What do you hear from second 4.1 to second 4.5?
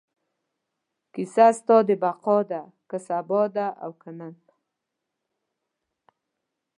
نن